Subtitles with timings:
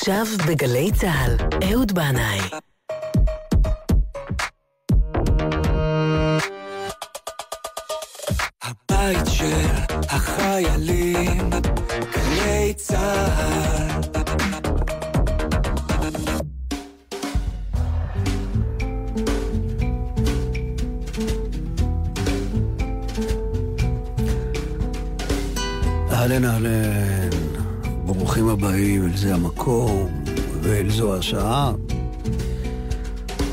[0.00, 2.69] עכשיו בגלי צה"ל, אהוד בנאי.
[31.00, 31.72] זו השעה.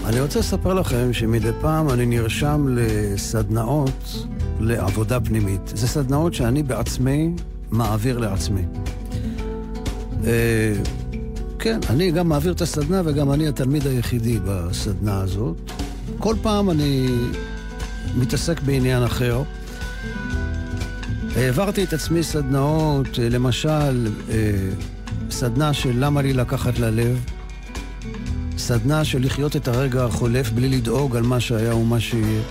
[0.06, 4.26] אני רוצה לספר לכם שמדי פעם אני נרשם לסדנאות
[4.60, 5.62] לעבודה פנימית.
[5.76, 7.34] זה סדנאות שאני בעצמי
[7.72, 8.62] מעביר לעצמי.
[10.26, 10.74] אה,
[11.60, 15.72] כן, אני גם מעביר את הסדנה וגם אני התלמיד היחידי בסדנה הזאת.
[16.20, 17.08] כל פעם אני
[18.18, 19.44] מתעסק בעניין אחר.
[21.36, 24.36] העברתי את עצמי סדנאות, אה, למשל, אה,
[25.30, 27.37] סדנה של למה לי לקחת ללב,
[28.68, 32.42] סדנה של לחיות את הרגע החולף בלי לדאוג על מה שהיה ומה שיהיה.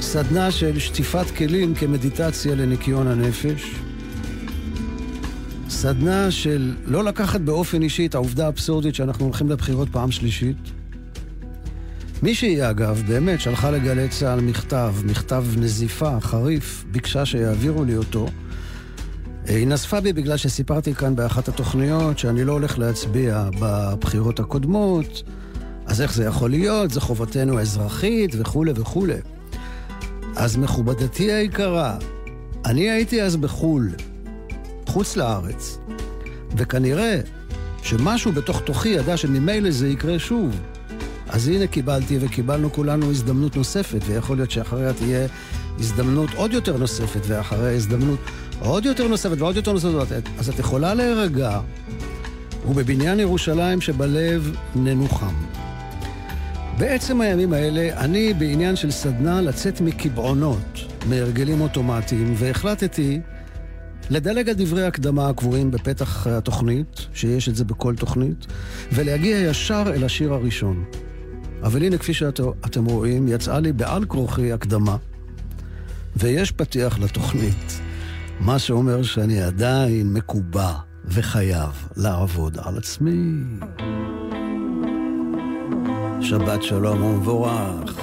[0.00, 3.74] סדנה של שטיפת כלים כמדיטציה לניקיון הנפש.
[5.68, 10.56] סדנה של לא לקחת באופן אישי את העובדה האבסורדית שאנחנו הולכים לבחירות פעם שלישית.
[12.22, 18.26] מישהי, אגב, באמת שלחה לגלי צה"ל מכתב, מכתב נזיפה, חריף, ביקשה שיעבירו לי אותו.
[19.48, 25.22] היא נזפה בי בגלל שסיפרתי כאן באחת התוכניות שאני לא הולך להצביע בבחירות הקודמות,
[25.86, 26.90] אז איך זה יכול להיות?
[26.90, 29.18] זו חובתנו האזרחית וכולי וכולי.
[30.36, 31.98] אז מכובדתי היקרה,
[32.64, 33.90] אני הייתי אז בחו"ל,
[34.86, 35.78] חוץ לארץ,
[36.56, 37.20] וכנראה
[37.82, 40.60] שמשהו בתוך תוכי ידע שממילא זה יקרה שוב.
[41.28, 45.26] אז הנה קיבלתי וקיבלנו כולנו הזדמנות נוספת, ויכול להיות שאחריה תהיה
[45.78, 48.18] הזדמנות עוד יותר נוספת, ואחריה הזדמנות
[48.60, 50.22] עוד יותר נוספת ועוד יותר נוספת.
[50.38, 51.60] אז את יכולה להירגע,
[52.68, 55.34] ובבניין ירושלים שבלב ננוחם.
[56.78, 63.20] בעצם הימים האלה אני בעניין של סדנה לצאת מקבעונות, מהרגלים אוטומטיים, והחלטתי
[64.10, 68.46] לדלג על דברי הקדמה הקבועים בפתח התוכנית, שיש את זה בכל תוכנית,
[68.92, 70.84] ולהגיע ישר אל השיר הראשון.
[71.62, 74.96] אבל הנה, כפי שאתם רואים, יצאה לי בעל כורחי הקדמה,
[76.16, 77.80] ויש פתיח לתוכנית,
[78.40, 80.72] מה שאומר שאני עדיין מקובע
[81.04, 83.42] וחייב לעבוד על עצמי.
[86.20, 88.00] שבת שלום ומבורך.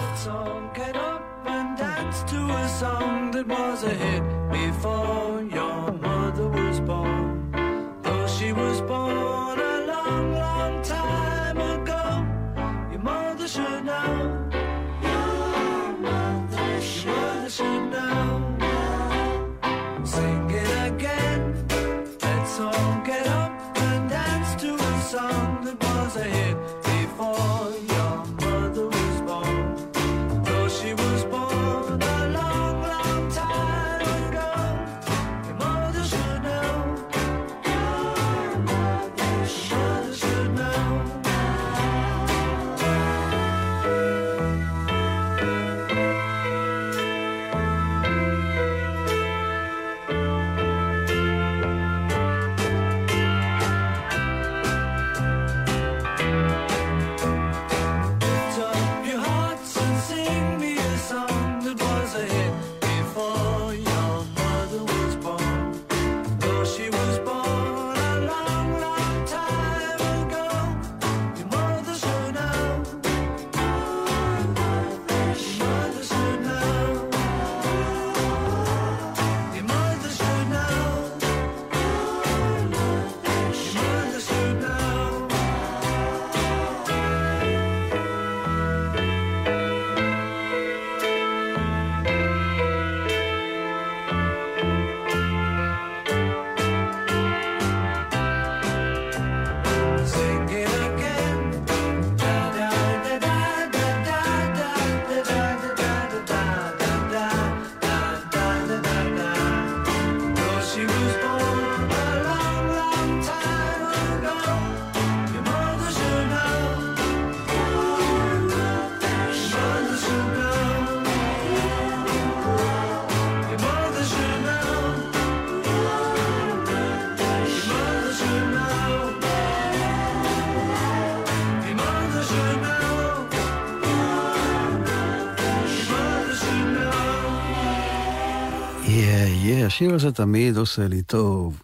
[139.83, 141.63] השיר הזה תמיד עושה לי טוב.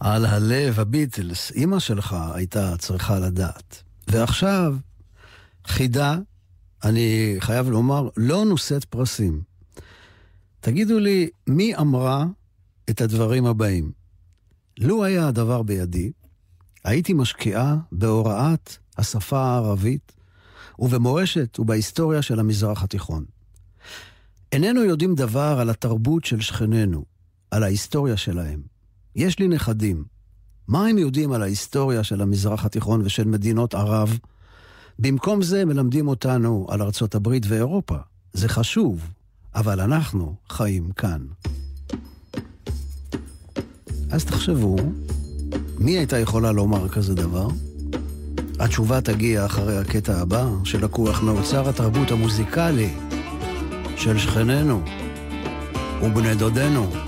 [0.00, 1.50] על הלב, הביטלס.
[1.50, 3.82] אימא שלך הייתה צריכה לדעת.
[4.08, 4.76] ועכשיו,
[5.66, 6.18] חידה,
[6.84, 9.42] אני חייב לומר, לא נושאת פרסים.
[10.60, 12.26] תגידו לי, מי אמרה
[12.90, 13.92] את הדברים הבאים?
[14.78, 16.12] לו היה הדבר בידי,
[16.84, 20.12] הייתי משקיעה בהוראת השפה הערבית
[20.78, 23.24] ובמורשת ובהיסטוריה של המזרח התיכון.
[24.52, 27.17] איננו יודעים דבר על התרבות של שכנינו,
[27.50, 28.60] על ההיסטוריה שלהם.
[29.16, 30.04] יש לי נכדים.
[30.68, 34.18] מה הם יודעים על ההיסטוריה של המזרח התיכון ושל מדינות ערב?
[34.98, 37.96] במקום זה מלמדים אותנו על ארצות הברית ואירופה.
[38.32, 39.10] זה חשוב,
[39.54, 41.20] אבל אנחנו חיים כאן.
[44.10, 44.76] אז תחשבו,
[45.78, 47.48] מי הייתה יכולה לומר כזה דבר?
[48.60, 52.94] התשובה תגיע אחרי הקטע הבא, שלקוח מאוצר התרבות המוזיקלי
[53.96, 54.82] של שכנינו
[56.02, 57.07] ובני דודינו.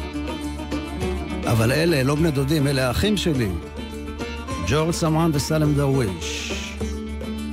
[1.52, 3.50] אבל אלה לא בני דודים, אלה האחים שלי.
[4.68, 6.52] ג'ורג' סמרן וסלם דרוויש.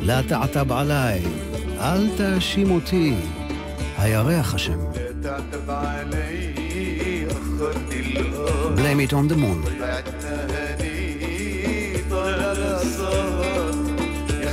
[0.02, 1.22] לה תעתב עליי,
[1.80, 3.14] אל תאשים אותי,
[3.98, 4.78] הירח אשם.
[8.76, 9.60] Blame it on the moon.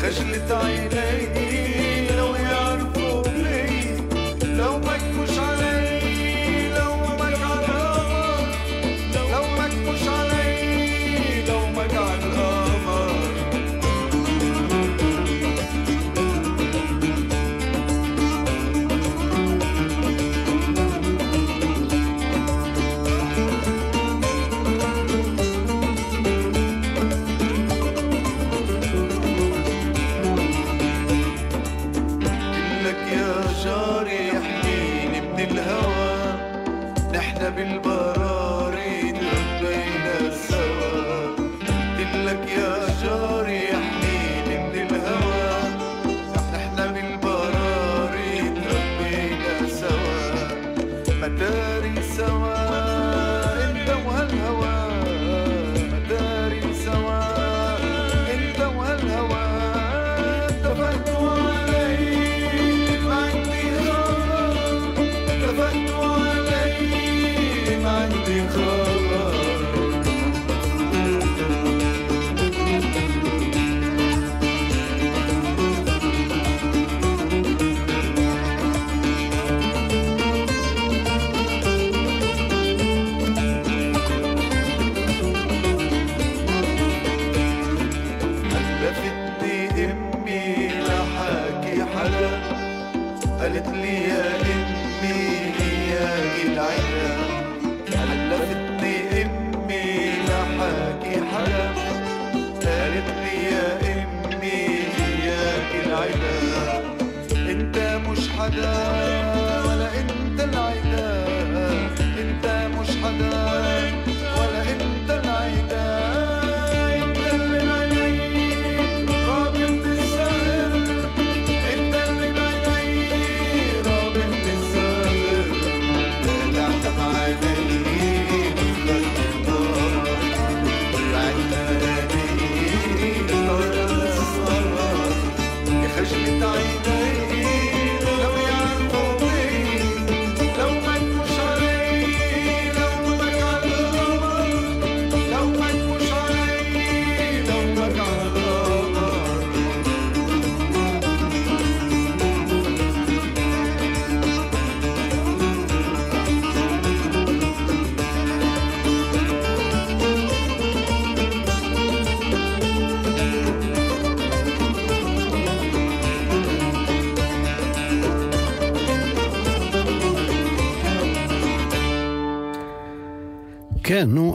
[0.01, 1.62] خجلت عيني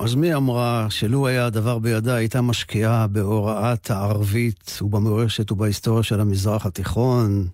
[0.04, 6.66] אז מי אמרה שלו היה הדבר בידה, הייתה משקיעה בהוראת הערבית ובמורשת ובהיסטוריה של המזרח
[6.66, 7.48] התיכון?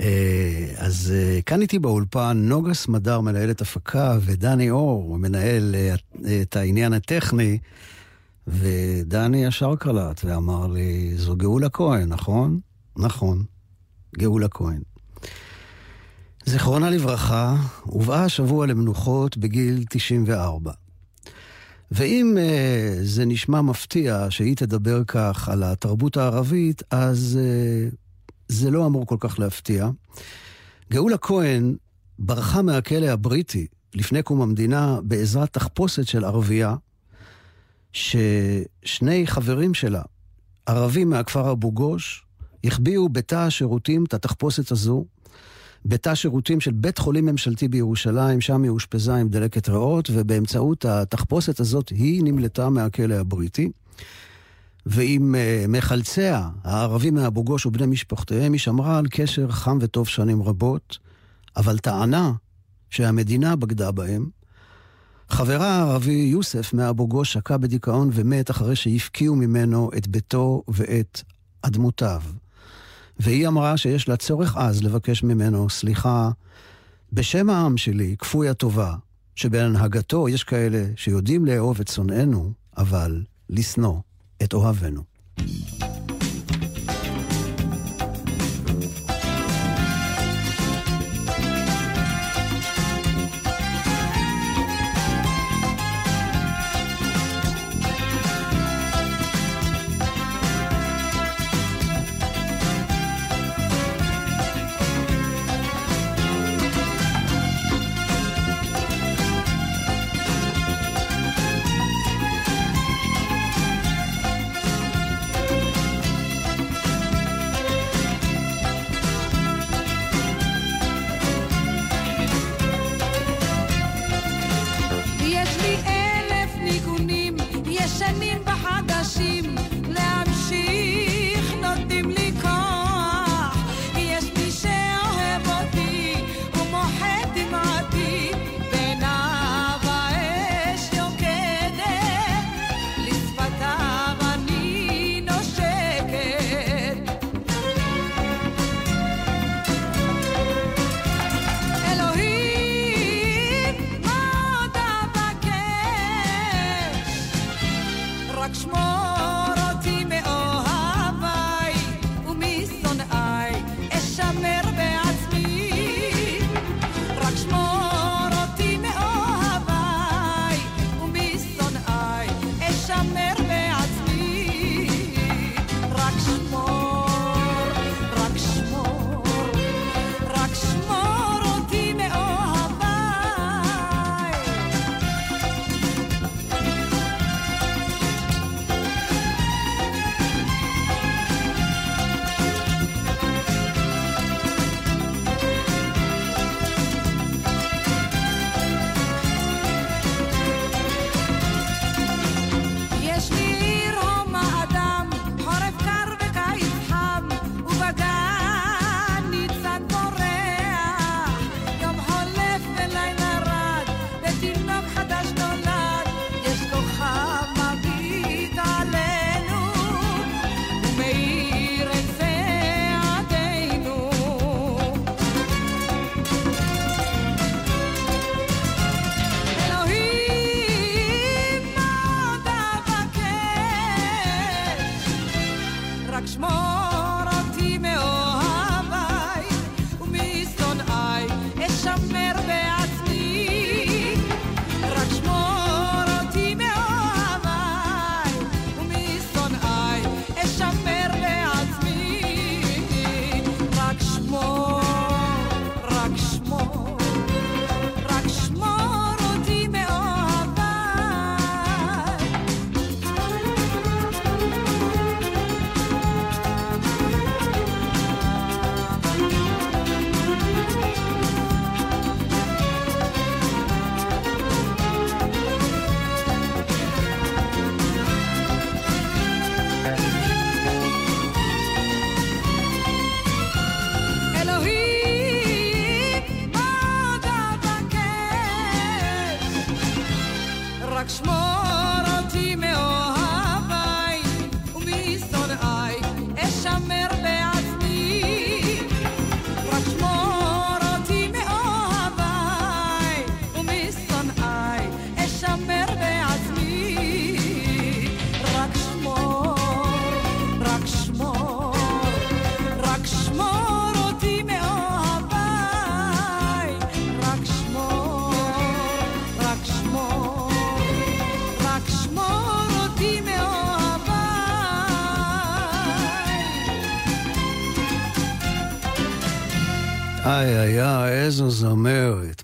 [0.00, 5.94] אה, אז אה, כאן איתי באולפן נוגה סמדר, מנהלת הפקה, ודני אור, מנהל אה,
[6.42, 7.58] את העניין הטכני,
[8.46, 12.60] ודני ישר קלט ואמר לי, זו גאולה כהן, נכון?
[12.96, 13.44] נכון,
[14.18, 14.80] גאולה כהן.
[16.44, 20.72] זיכרונה לברכה, הובאה השבוע למנוחות בגיל 94.
[21.90, 22.40] ואם uh,
[23.02, 27.94] זה נשמע מפתיע שהיא תדבר כך על התרבות הערבית, אז uh,
[28.48, 29.88] זה לא אמור כל כך להפתיע.
[30.92, 31.76] גאולה כהן
[32.18, 36.74] ברחה מהכלא הבריטי לפני קום המדינה בעזרת תחפושת של ערבייה,
[37.92, 40.02] ששני חברים שלה,
[40.66, 42.24] ערבים מהכפר אבו גוש,
[42.64, 45.04] החביאו בתא השירותים את התחפושת הזו,
[45.88, 51.60] בתא שירותים של בית חולים ממשלתי בירושלים, שם היא אושפזה עם דלקת ריאות, ובאמצעות התחפושת
[51.60, 53.70] הזאת היא נמלטה מהכלא הבריטי.
[54.86, 60.42] ועם uh, מחלציה, הערבים מאבו גוש ובני משפחותיהם, היא שמרה על קשר חם וטוב שנים
[60.42, 60.98] רבות,
[61.56, 62.32] אבל טענה
[62.90, 64.28] שהמדינה בגדה בהם.
[65.28, 71.22] חברה הערבי יוסף מאבו גוש שקע בדיכאון ומת אחרי שהפקיעו ממנו את ביתו ואת
[71.62, 72.22] אדמותיו.
[73.18, 76.30] והיא אמרה שיש לה צורך עז לבקש ממנו סליחה
[77.12, 78.94] בשם העם שלי, כפוי הטובה,
[79.34, 84.00] שבהנהגתו יש כאלה שיודעים לאהוב את שונאינו, אבל לשנוא
[84.42, 85.02] את אוהבינו.
[85.38, 85.46] איי
[85.82, 85.97] איי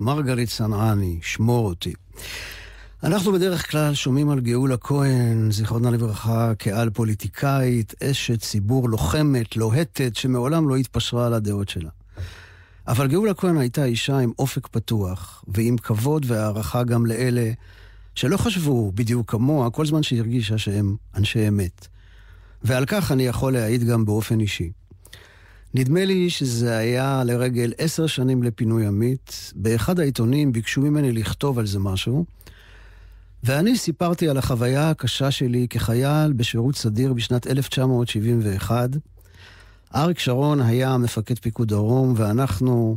[0.05, 1.93] מרגלית צנעני, שמור אותי.
[3.03, 10.17] אנחנו בדרך כלל שומעים על גאולה כהן, זיכרונה לברכה, כעל פוליטיקאית, אשת ציבור לוחמת, לוהטת,
[10.17, 11.91] שמעולם לא התפשרה על הדעות שלה.
[12.89, 17.51] אבל גאולה כהן הייתה אישה עם אופק פתוח, ועם כבוד והערכה גם לאלה
[18.15, 21.89] שלא חשבו בדיוק כמוה, כל זמן שהרגישה שהם אנשי אמת.
[22.63, 24.71] ועל כך אני יכול להעיד גם באופן אישי.
[25.76, 29.52] נדמה לי שזה היה לרגל עשר שנים לפינוי עמית.
[29.57, 32.25] באחד העיתונים ביקשו ממני לכתוב על זה משהו,
[33.45, 38.90] ואני סיפרתי על החוויה הקשה שלי כחייל בשירות סדיר בשנת 1971.
[39.95, 42.97] אריק שרון היה מפקד פיקוד דרום, ואנחנו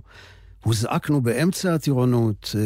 [0.64, 2.62] הוזעקנו באמצע הטירונות, אה,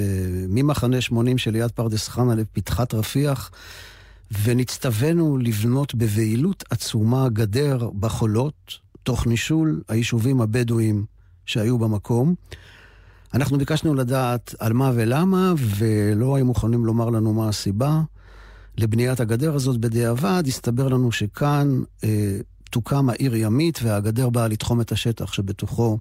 [0.50, 3.51] ממחנה 80 שליד פרדס חנה לפתחת רפיח,
[4.44, 11.05] ונצטווינו לבנות בבהילות עצומה גדר בחולות, תוך נישול היישובים הבדואיים
[11.46, 12.36] שהיו במקום.
[13.34, 18.01] אנחנו ביקשנו לדעת על מה ולמה, ולא היו מוכנים לומר לנו מה הסיבה
[18.77, 19.77] לבניית הגדר הזאת.
[19.77, 22.38] בדיעבד הסתבר לנו שכאן אה,
[22.70, 25.98] תוקם העיר ימית, והגדר באה לתחום את השטח שבתוכו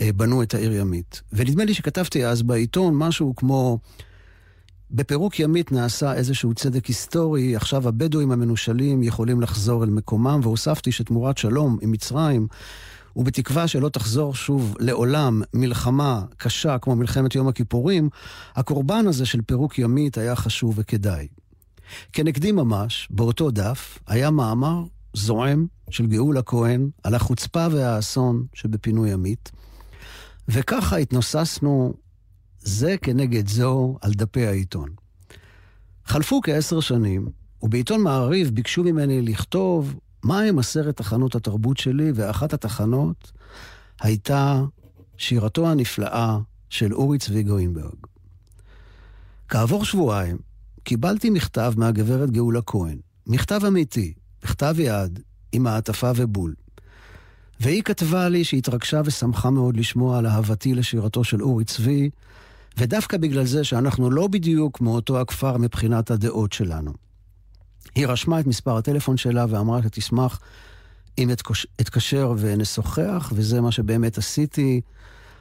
[0.00, 1.22] אה, בנו את העיר ימית.
[1.32, 3.78] ונדמה לי שכתבתי אז בעיתון משהו כמו...
[4.94, 11.38] בפירוק ימית נעשה איזשהו צדק היסטורי, עכשיו הבדואים המנושלים יכולים לחזור אל מקומם, והוספתי שתמורת
[11.38, 12.46] שלום עם מצרים,
[13.16, 18.08] ובתקווה שלא תחזור שוב לעולם מלחמה קשה כמו מלחמת יום הכיפורים,
[18.54, 21.28] הקורבן הזה של פירוק ימית היה חשוב וכדאי.
[22.12, 24.84] כנגדי ממש, באותו דף, היה מאמר
[25.14, 29.50] זועם של גאולה כהן על החוצפה והאסון שבפינוי ימית,
[30.48, 31.94] וככה התנוססנו
[32.62, 34.88] זה כנגד זו על דפי העיתון.
[36.04, 37.28] חלפו כעשר שנים,
[37.62, 43.32] ובעיתון מעריב ביקשו ממני לכתוב מהם עשרת תחנות התרבות שלי, ואחת התחנות
[44.00, 44.62] הייתה
[45.16, 46.38] שירתו הנפלאה
[46.70, 47.96] של אורי צבי גוינברג.
[49.48, 50.36] כעבור שבועיים
[50.82, 55.20] קיבלתי מכתב מהגברת גאולה כהן, מכתב אמיתי, בכתב יד,
[55.52, 56.54] עם מעטפה ובול.
[57.60, 62.10] והיא כתבה לי שהתרגשה ושמחה מאוד לשמוע על אהבתי לשירתו של אורי צבי,
[62.78, 66.92] ודווקא בגלל זה שאנחנו לא בדיוק מאותו הכפר מבחינת הדעות שלנו.
[67.94, 70.40] היא רשמה את מספר הטלפון שלה ואמרה שתשמח
[71.18, 71.30] אם
[71.80, 74.80] אתקשר ונשוחח, וזה מה שבאמת עשיתי.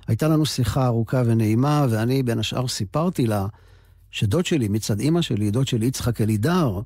[0.07, 3.47] הייתה לנו שיחה ארוכה ונעימה, ואני בין השאר סיפרתי לה
[4.11, 6.81] שדוד שלי, מצד אימא שלי, דוד שלי יצחק אלידר,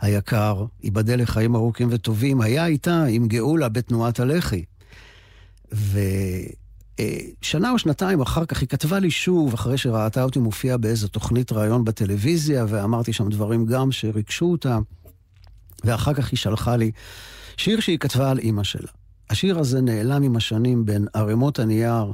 [0.00, 4.64] היקר, ייבדל לחיים ארוכים וטובים, היה איתה עם גאולה בתנועת הלח"י.
[7.00, 11.52] ושנה או שנתיים אחר כך היא כתבה לי שוב, אחרי שראתה אותי מופיע באיזו תוכנית
[11.52, 14.78] ראיון בטלוויזיה, ואמרתי שם דברים גם שריגשו אותה,
[15.84, 16.90] ואחר כך היא שלחה לי
[17.56, 18.88] שיר שהיא כתבה על אימא שלה.
[19.30, 22.12] השיר הזה נעלם עם השנים בין ערימות הנייר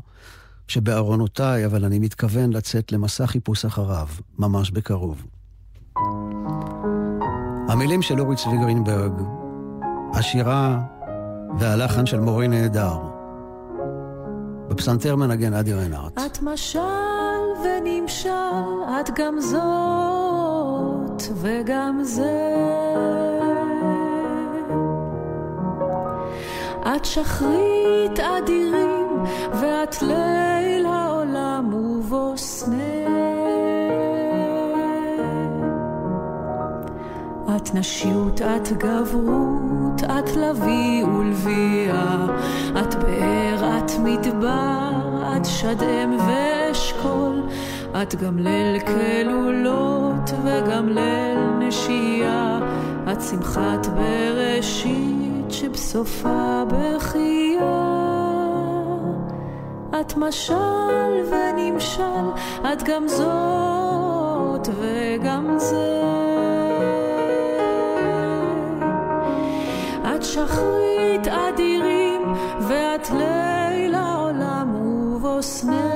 [0.68, 5.26] שבארונותיי, אבל אני מתכוון לצאת למסע חיפוש אחריו, ממש בקרוב.
[7.68, 9.12] המילים של אורי צבי גרינברג,
[10.14, 10.80] השירה
[11.58, 13.15] והלחן של מורי נהדר.
[14.68, 16.18] בפסנתר מנגן אדי רנארט.
[16.26, 16.80] את משל
[17.64, 18.30] ונמשל,
[19.00, 22.56] את גם זאת וגם זה.
[26.96, 29.24] את שחרית אדירים,
[29.60, 32.76] ואת ליל העולם ובו סנה.
[37.56, 42.26] את נשיות, את גברות, את לביא ולביאה,
[42.80, 44.90] את באר, את מדבר,
[45.36, 47.42] את שדם ואשכול,
[48.02, 52.58] את גם ליל כלולות וגם ליל נשייה,
[53.12, 58.06] את שמחת בראשית שבסופה בכייה.
[60.00, 62.02] את משל ונמשל,
[62.72, 66.25] את גם זאת וגם זה.
[70.36, 75.90] שחרית אדירים, ואת ליל העולם ובוסנה.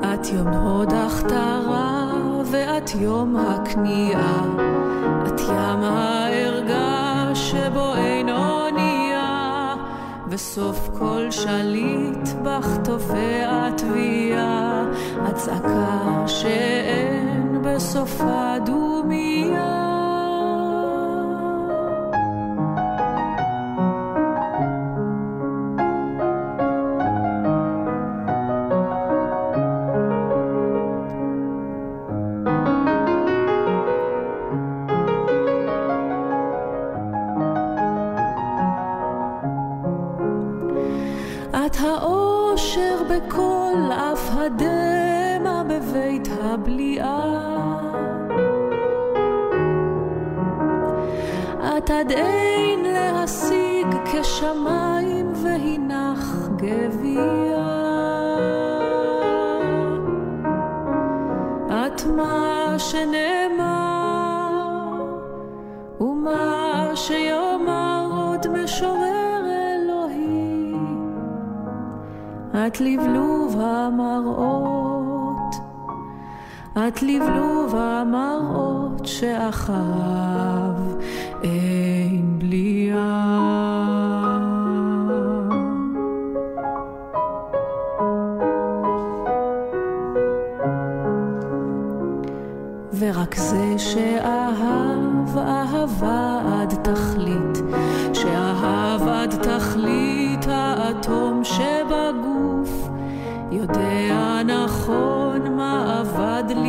[0.00, 2.10] את יום הוד הכתרה,
[2.44, 4.42] ואת יום הכניעה,
[5.26, 9.74] את ים הערגה שבו אין אונייה,
[10.28, 14.84] וסוף כל שליט בך תופע תביעה,
[15.22, 19.93] הצעקה שאין בסופה דומיה.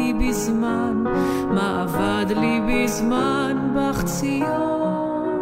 [0.06, 1.04] לי בזמן,
[1.50, 5.40] מה אבד לי בזמן בך ציון,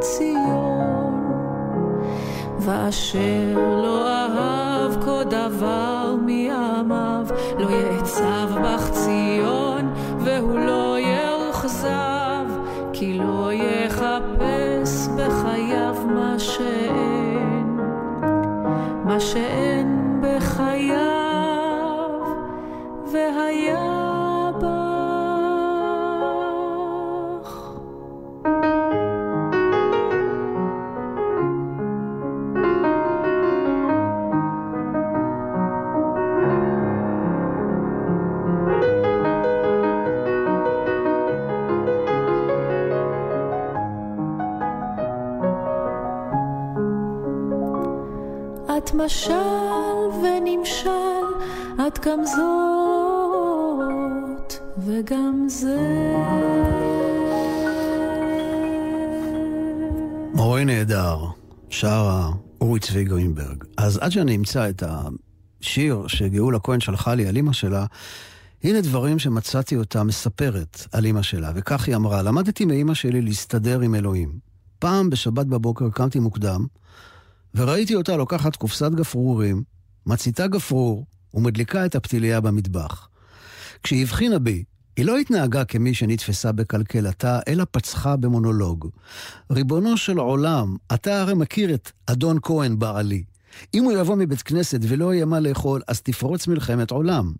[0.00, 1.14] ציון.
[2.58, 7.26] ואשר לא אהב כל דבר מימיו,
[7.58, 12.46] לא יעצב בך ציון, והוא לא יאוכזב,
[12.92, 17.80] כי לא יחפש בחייו מה שאין,
[19.04, 19.85] מה שאין
[49.06, 49.32] משל
[50.22, 50.88] ונמשל,
[51.86, 53.72] את גם זאת
[54.78, 55.78] וגם זה.
[60.34, 61.18] מורה נהדר,
[61.70, 63.64] שרה אורי צבי גרינברג.
[63.76, 67.86] אז עד שאני אמצא את השיר שגאולה כהן שלחה לי על אימא שלה,
[68.64, 73.80] הנה דברים שמצאתי אותה מספרת על אימא שלה, וכך היא אמרה, למדתי מאימא שלי להסתדר
[73.80, 74.38] עם אלוהים.
[74.78, 76.66] פעם בשבת בבוקר קמתי מוקדם,
[77.54, 79.62] וראיתי אותה לוקחת קופסת גפרורים,
[80.06, 83.08] מציתה גפרור ומדליקה את הפתיליה במטבח.
[83.82, 84.64] כשהיא הבחינה בי,
[84.96, 88.88] היא לא התנהגה כמי שנתפסה בקלקלתה, אלא פצחה במונולוג.
[89.50, 93.24] ריבונו של עולם, אתה הרי מכיר את אדון כהן בעלי.
[93.74, 97.32] אם הוא יבוא מבית כנסת ולא יהיה מה לאכול, אז תפרוץ מלחמת עולם.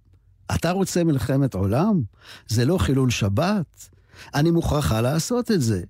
[0.54, 2.02] אתה רוצה מלחמת עולם?
[2.48, 3.88] זה לא חילול שבת?
[4.34, 5.82] אני מוכרחה לעשות את זה.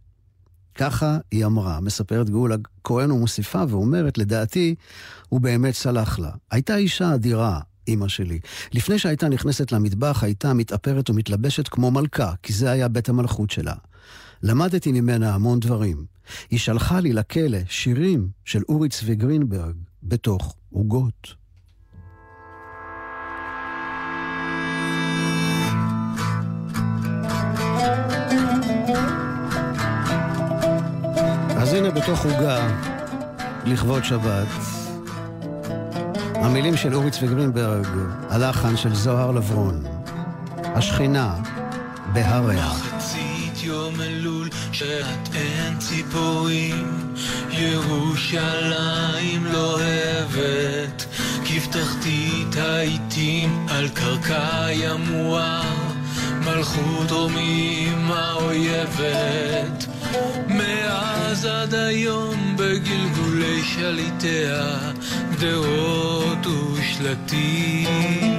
[0.77, 4.75] ככה היא אמרה, מספרת גאולה כהן ומוסיפה ואומרת, לדעתי,
[5.29, 6.31] הוא באמת סלח לה.
[6.51, 8.39] הייתה אישה אדירה, אימא שלי.
[8.73, 13.75] לפני שהייתה נכנסת למטבח, הייתה מתאפרת ומתלבשת כמו מלכה, כי זה היה בית המלכות שלה.
[14.43, 16.05] למדתי ממנה המון דברים.
[16.51, 21.46] היא שלחה לי לכלא שירים של אורי צבי גרינברג בתוך עוגות.
[31.67, 32.69] אז הנה בתוך עוגה,
[33.65, 34.47] לכבוד שבת,
[36.35, 37.87] המילים של אורי צבי גרינברג,
[38.31, 39.83] הלחן של זוהר לברון,
[40.65, 41.35] השכינה
[42.13, 42.71] בהריה.
[43.63, 47.15] יום אלול שאת אין ציפורים,
[47.51, 51.07] ירושלים לוהבת,
[51.45, 55.76] כבתחתית העיתים על קרקע מואר,
[56.47, 59.87] מלכות רומים האויבת.
[60.49, 64.79] מאז עד היום בגלגולי שליטיה,
[65.31, 68.39] גדרות ושלטים.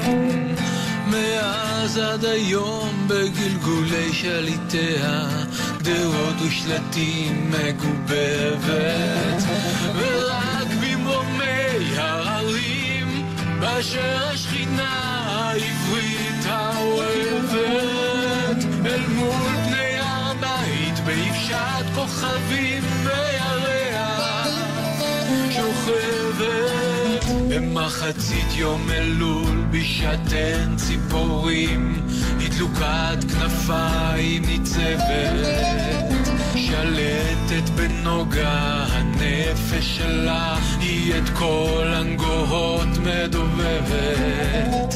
[1.07, 5.29] מאז עד היום בגלגולי שליטיה,
[5.77, 9.43] גדרות ושלטים מגובבת.
[9.95, 13.25] ורק במרומי ההרים,
[13.59, 15.16] באשר השכינה
[19.17, 24.47] מול פני הבית באבשת כוכבים וירח
[25.51, 32.07] שוכבת במחצית יום אלול בשעתן ציפורים.
[32.39, 35.45] היא דלוקת כנפיים ניצבת.
[36.55, 44.95] שלטת בנוגה הנפש שלה היא את כל הנגוהות מדובבת.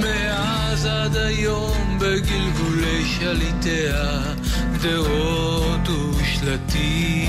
[0.00, 4.22] מאז עד היום בגלגולי שליטיה
[4.72, 7.28] גדרות ושלטים.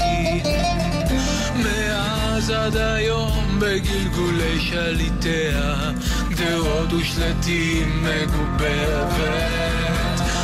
[1.56, 5.92] מאז עד היום בגלגולי שליטיה
[6.30, 9.36] גדרות ושלטים מגובבת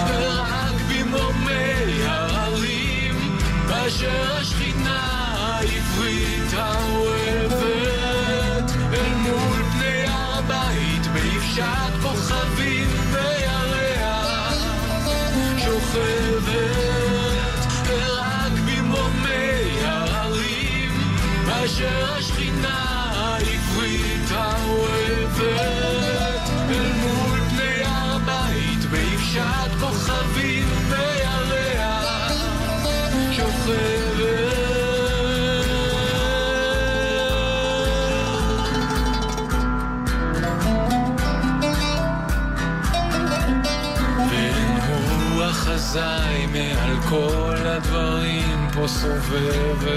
[0.10, 4.41] רק במרומי ההרים ורק
[21.82, 25.62] אשר השכינה העברית האוהבת,
[26.70, 32.32] אל מול פני הבית, באבשת כוכבים וירח,
[33.32, 33.92] שוכבת.
[45.74, 49.92] אזי מעל כל הדברים פה סובבת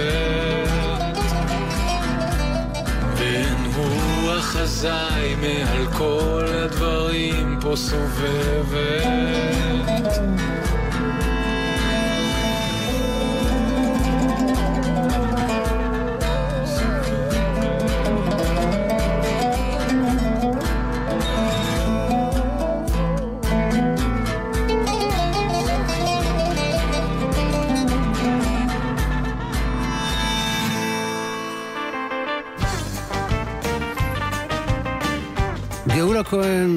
[4.57, 9.05] אזי מעל כל הדברים פה סובבת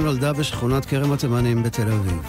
[0.07, 2.21] נולדה בשכונת כרם התימנים בתל אביב.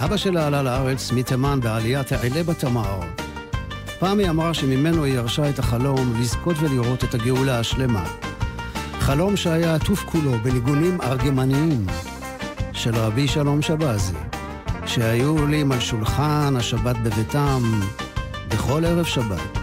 [0.00, 3.00] אבא שלה עלה לארץ מתימן בעליית העלה בתמר.
[3.98, 8.04] פעם היא אמרה שממנו היא ירשה את החלום לזכות ולראות את הגאולה השלמה.
[9.00, 11.86] חלום שהיה עטוף כולו בניגונים ארגמניים
[12.72, 14.16] של רבי שלום שבזי,
[14.86, 17.62] שהיו עולים על שולחן השבת בביתם
[18.48, 19.53] בכל ערב שבת.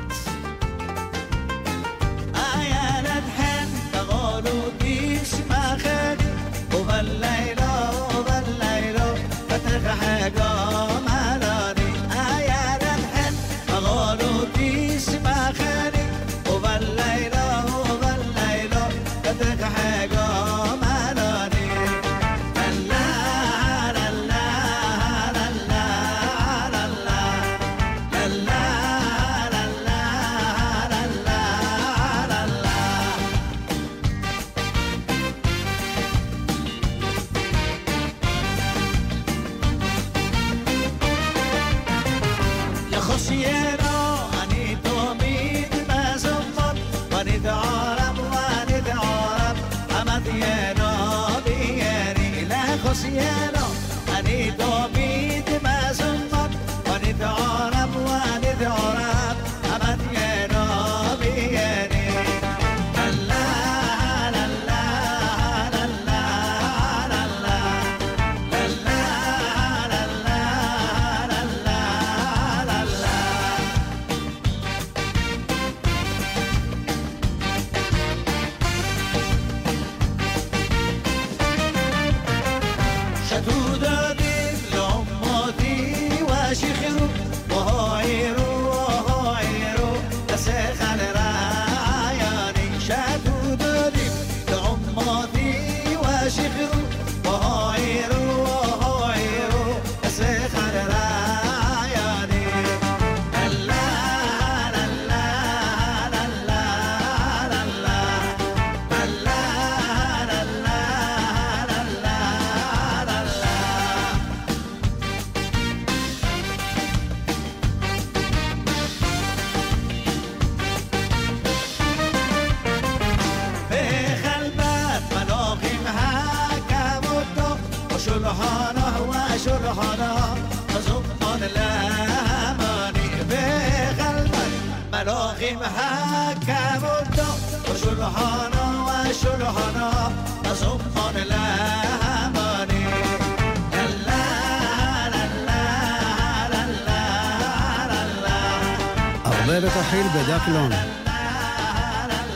[150.41, 150.71] בדקלון.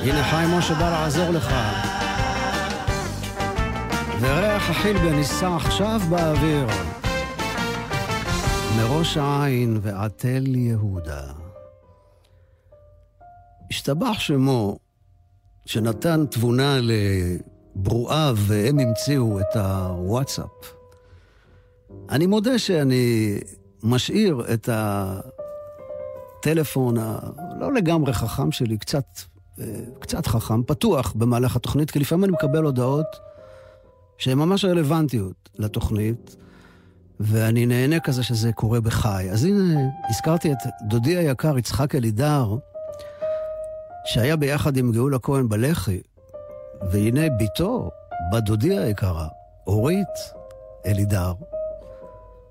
[0.01, 1.53] הנה חיים משה בא לעזור לך.
[4.21, 6.67] וריח החילבה נישא עכשיו באוויר.
[8.77, 11.21] מראש העין ועד תל יהודה.
[13.71, 14.77] השתבח שמו,
[15.65, 20.73] שנתן תבונה לברואיו, והם המציאו את הוואטסאפ.
[22.09, 23.37] אני מודה שאני
[23.83, 24.69] משאיר את
[26.47, 29.05] הטלפון הלא לגמרי חכם שלי, קצת,
[29.59, 29.65] אה,
[29.99, 33.05] קצת חכם, פתוח במהלך התוכנית, כי לפעמים אני מקבל הודעות
[34.17, 36.35] שהן ממש רלוונטיות לתוכנית,
[37.19, 39.29] ואני נהנה כזה שזה קורה בחי.
[39.31, 39.79] אז הנה,
[40.09, 42.55] הזכרתי את דודי היקר יצחק אלידר,
[44.05, 46.01] שהיה ביחד עם גאולה כהן בלח"י,
[46.91, 47.89] והנה בתו,
[48.33, 49.27] בת דודי היקרה,
[49.67, 50.15] אורית
[50.85, 51.33] אלידר,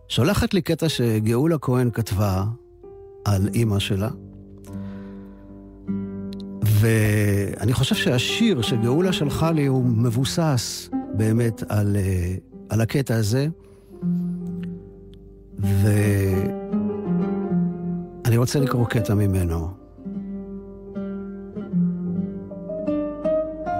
[0.08, 2.44] שולחת לי קטע שגאולה כהן כתבה
[3.24, 4.08] על אימא שלה,
[6.62, 12.34] ואני חושב שהשיר שגאולה שלחה לי הוא מבוסס באמת על, אה,
[12.68, 13.48] על הקטע הזה,
[15.58, 15.96] ואני
[18.36, 19.68] רוצה לקרוא קטע ממנו.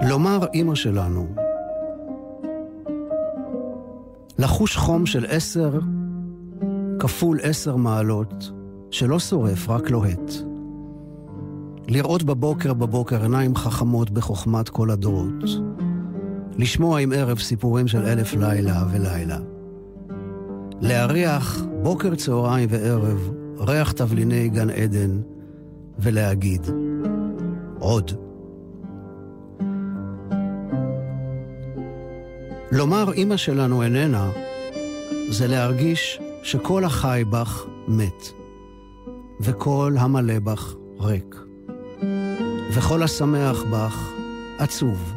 [0.09, 1.27] לומר אימא שלנו,
[4.39, 5.79] לחוש חום של עשר
[6.99, 8.51] כפול עשר מעלות,
[8.95, 10.31] שלא שורף, רק לוהט.
[11.87, 15.43] לראות בבוקר בבוקר עיניים חכמות בחוכמת כל הדורות.
[16.57, 19.37] לשמוע עם ערב סיפורים של אלף לילה ולילה.
[20.81, 25.19] להריח בוקר, צהריים וערב ריח תבליני גן עדן,
[25.99, 26.67] ולהגיד,
[27.79, 28.11] עוד.
[32.71, 34.29] לומר אמא שלנו איננה,
[35.29, 38.44] זה להרגיש שכל החי בך מת,
[39.39, 41.35] וכל המלא בך ריק,
[42.73, 44.11] וכל השמח בך
[44.57, 45.13] עצוב,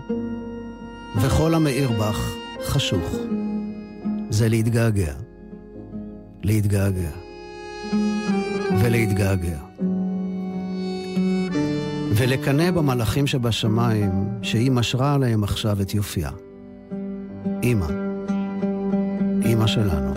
[1.17, 3.17] וכל המאיר בך חשוך.
[4.31, 5.13] זה להתגעגע,
[6.43, 7.11] להתגעגע,
[8.83, 9.59] ולהתגעגע.
[12.17, 14.11] ולקנא במלאכים שבשמיים,
[14.43, 16.31] שהיא משרה עליהם עכשיו את יופייה.
[17.63, 17.87] אמא,
[19.47, 20.15] אמא שלנו.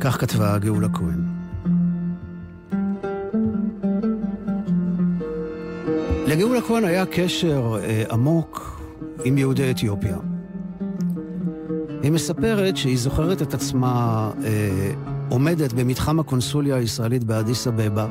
[0.00, 1.29] כך כתבה גאולה כהן.
[6.30, 8.80] לגאולה כהן היה קשר אה, עמוק
[9.24, 10.18] עם יהודי אתיופיה.
[12.02, 14.92] היא מספרת שהיא זוכרת את עצמה אה,
[15.28, 18.06] עומדת במתחם הקונסוליה הישראלית באדיס אבבה,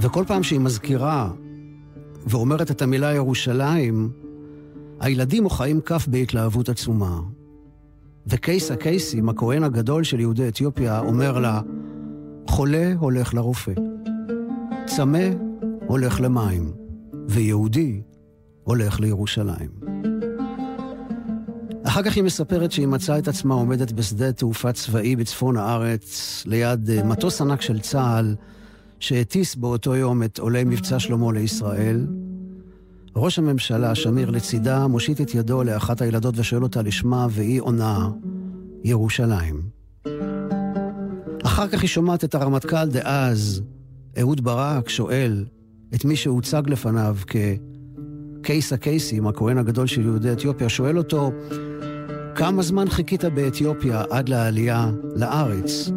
[0.00, 1.30] וכל פעם שהיא מזכירה
[2.26, 4.10] ואומרת את המילה ירושלים,
[5.00, 7.20] הילדים מוחאים כף בהתלהבות עצומה.
[8.26, 11.60] וקייסה קייסים, הכהן הגדול של יהודי אתיופיה, אומר לה,
[12.48, 13.72] חולה הולך לרופא,
[14.86, 15.28] צמא
[15.86, 16.85] הולך למים,
[17.28, 18.02] ויהודי
[18.64, 19.70] הולך לירושלים.
[21.82, 26.90] אחר כך היא מספרת שהיא מצאה את עצמה עומדת בשדה תעופה צבאי בצפון הארץ, ליד
[26.90, 28.34] אה, מטוס ענק של צה"ל,
[29.00, 32.06] שהטיס באותו יום את עולי מבצע שלמה לישראל.
[33.16, 38.08] ראש הממשלה, שמיר לצידה, מושיט את ידו לאחת הילדות ושואל אותה לשמה, והיא עונה,
[38.84, 39.62] ירושלים.
[41.44, 43.62] אחר כך היא שומעת את הרמטכ"ל דאז,
[44.20, 45.44] אהוד ברק, שואל
[45.96, 47.16] את מי שהוצג לפניו
[48.42, 51.32] כקייס הקייסים, הכהן הגדול של יהודי אתיופיה, שואל אותו,
[52.34, 55.90] כמה זמן חיכית באתיופיה עד לעלייה לארץ?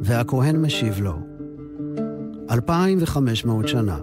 [0.00, 1.18] והכהן משיב לו,
[2.50, 3.98] 2,500 שנה,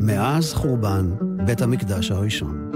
[0.00, 1.10] מאז חורבן
[1.46, 2.70] בית המקדש הראשון.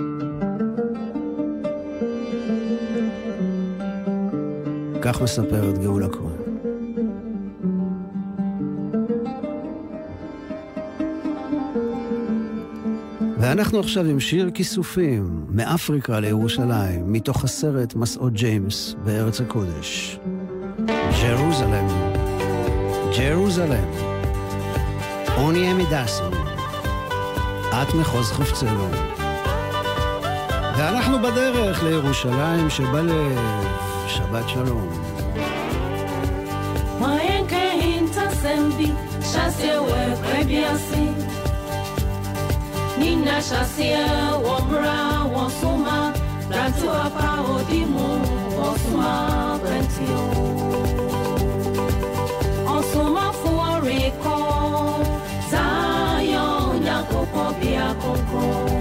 [5.02, 6.49] כך מספרת גאולה כהן.
[13.40, 20.18] ואנחנו עכשיו עם שיר כיסופים, מאפריקה לירושלים, מתוך הסרט מסעות ג'יימס בארץ הקודש.
[21.22, 21.86] ג'רוזלם,
[23.18, 23.88] ג'רוזלם,
[25.36, 26.24] עוני אמידסו,
[27.68, 28.88] את מחוז חפצנו.
[30.78, 33.38] ואנחנו בדרך לירושלים שבלב,
[34.06, 34.88] שבת שלום.
[37.00, 38.88] Mayenke hinta sembi,
[39.30, 41.19] shase we kwebiasi.
[43.12, 44.06] Inashasia
[44.44, 46.12] wobra wosuma
[46.50, 48.20] Ratua paodimu
[48.58, 50.22] wosuma brentio
[52.78, 54.36] Osuma fuoriko
[55.50, 58.79] Zayo nyakopo biakoko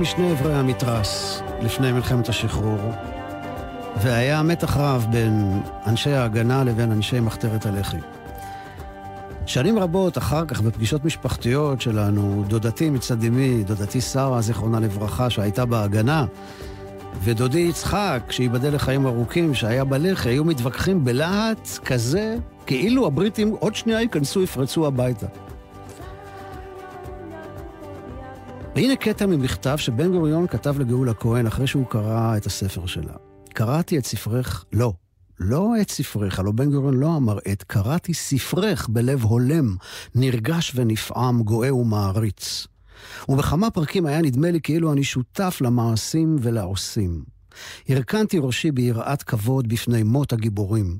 [0.00, 2.92] משני אברי המתרס לפני מלחמת השחרור,
[4.02, 7.96] והיה מתח רב בין אנשי ההגנה לבין אנשי מחתרת הלח"י.
[9.46, 15.64] שנים רבות אחר כך, בפגישות משפחתיות שלנו, דודתי מצד אמי, דודתי שרה, זיכרונה לברכה, שהייתה
[15.64, 16.26] בהגנה,
[17.22, 22.36] ודודי יצחק, שייבדל לחיים ארוכים, שהיה בלח"י, היו מתווכחים בלהט כזה,
[22.66, 25.26] כאילו הבריטים עוד שנייה ייכנסו, יפרצו הביתה.
[28.80, 33.12] והנה קטע ממכתב שבן גוריון כתב לגאולה כהן אחרי שהוא קרא את הספר שלה.
[33.54, 34.92] קראתי את ספרך, לא,
[35.40, 39.76] לא את ספרך, הלוא בן גוריון לא אמר את, קראתי ספרך בלב הולם,
[40.14, 42.66] נרגש ונפעם, גואה ומעריץ.
[43.28, 47.24] ובכמה פרקים היה נדמה לי כאילו אני שותף למעשים ולעושים.
[47.88, 50.98] הרכנתי ראשי ביראת כבוד בפני מות הגיבורים.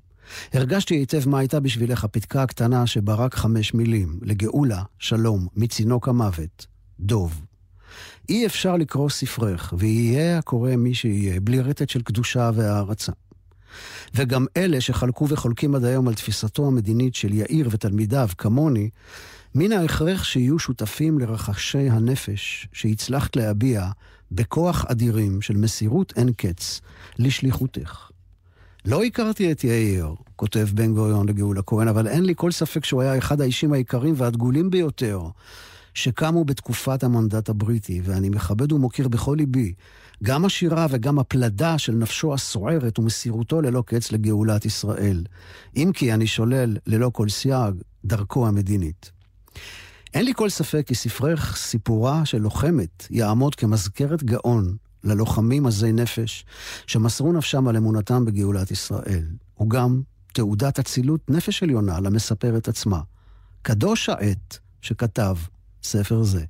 [0.53, 6.66] הרגשתי היטב מה הייתה בשבילך הפתקה הקטנה שבה רק חמש מילים, לגאולה, שלום, מצינוק המוות,
[7.01, 7.50] דוב.
[8.31, 13.12] אי אפשר לקרוא ספרך, ויהיה הקורא מי שיהיה, בלי רטט של קדושה והערצה.
[14.14, 18.91] וגם אלה שחלקו וחולקים עד היום על תפיסתו המדינית של יאיר ותלמידיו, כמוני,
[19.55, 23.89] מן ההכרח שיהיו שותפים לרחשי הנפש שהצלחת להביע
[24.33, 26.81] בכוח אדירים של מסירות אין קץ
[27.18, 28.11] לשליחותך.
[28.85, 33.03] לא הכרתי את יאיר, כותב בן גוריון לגאולה כהן, אבל אין לי כל ספק שהוא
[33.03, 35.20] היה אחד האישים היקרים והדגולים ביותר
[35.95, 39.74] שקמו בתקופת המנדט הבריטי, ואני מכבד ומוקיר בכל ליבי
[40.22, 45.24] גם השירה וגם הפלדה של נפשו הסוערת ומסירותו ללא קץ לגאולת ישראל.
[45.76, 47.74] אם כי אני שולל ללא כל סייג
[48.05, 49.11] דרכו המדינית.
[50.14, 56.45] אין לי כל ספק כי ספרך סיפורה של לוחמת יעמוד כמזכרת גאון ללוחמים עזי נפש
[56.86, 59.24] שמסרו נפשם על אמונתם בגאולת ישראל.
[59.55, 63.01] הוא גם תעודת אצילות נפש עליונה למספרת עצמה.
[63.62, 65.36] קדוש העת שכתב
[65.83, 66.45] ספר זה.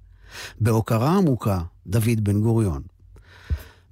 [0.60, 2.82] בהוקרה עמוקה, דוד בן גוריון.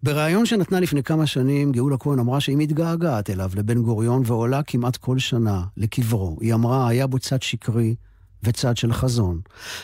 [0.02, 4.96] בריאיון שנתנה לפני כמה שנים, גאולה כהן אמרה שהיא מתגעגעת אליו, לבן גוריון, ועולה כמעט
[4.96, 6.36] כל שנה לקברו.
[6.40, 7.94] היא אמרה, היה בו צד שקרי
[8.42, 9.40] וצד של חזון.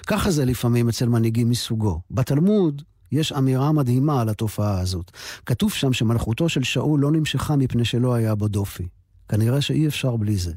[0.07, 2.01] ככה זה לפעמים אצל מנהיגים מסוגו.
[2.11, 2.83] בתלמוד
[3.13, 5.11] יש אמירה מדהימה על התופעה הזאת.
[5.47, 8.89] כתוב שם שמלכותו של שאול לא נמשכה מפני שלא היה בו דופי.
[9.29, 10.53] כנראה שאי אפשר בלי זה.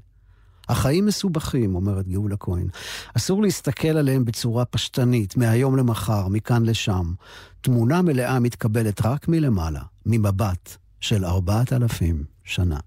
[0.70, 2.68] החיים מסובכים, אומרת גאולה כהן.
[3.14, 7.14] אסור להסתכל עליהם בצורה פשטנית, מהיום למחר, מכאן לשם.
[7.62, 12.80] תמונה מלאה מתקבלת רק מלמעלה, ממבט של ארבעת אלפים שנה.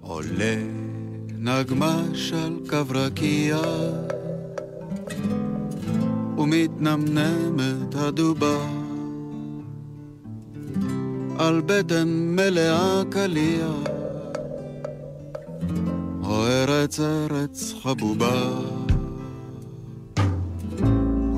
[0.00, 0.56] עולה
[1.38, 3.60] נגמש על קו רקיע
[6.38, 8.81] ומתנמנמת הדובה
[11.38, 13.66] על בטן מלאה קליע.
[16.24, 18.42] או ארץ ארץ חבובה.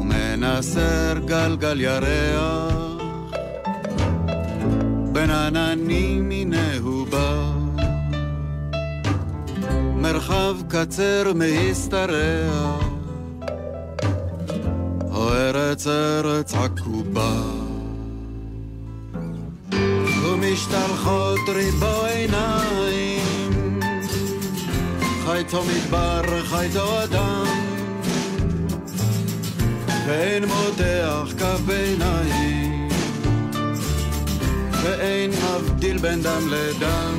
[0.00, 2.74] ומנסר גלגל ירח.
[5.12, 7.50] בין עננים מינהו בא.
[9.96, 12.78] מרחב קצר מהשתרע
[15.10, 17.63] או ארץ ארץ עקובה
[20.34, 23.60] ומשתלחות ריבו עיניים.
[25.24, 27.44] חייתו מדבר, חייתו אדם.
[30.06, 32.88] ואין מותח כף ביניים
[34.82, 37.14] ואין מבדיל בין דם לדם.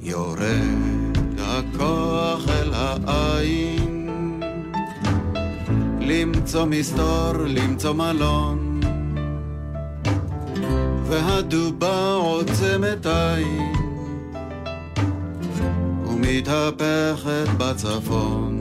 [0.00, 4.42] יורד הכוח אל העין.
[6.00, 8.61] למצוא מסתור, למצוא מלון
[11.12, 13.72] והדובה עוצמת עין
[16.06, 18.51] ומתהפכת בצפון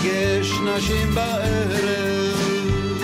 [0.00, 3.02] ובהיפגש נשים בערב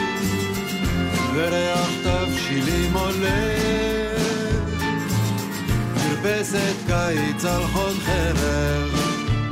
[1.35, 3.57] וריח תבשילים עולה.
[5.95, 8.91] מרפסת קיץ על חוד חרב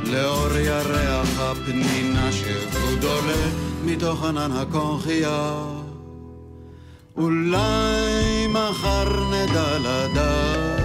[0.03, 3.47] לאור ירח הפנינה שחוד עולה
[3.85, 5.63] מתוך ענן הקונכייה.
[7.17, 10.81] אולי מחר נדע לדעת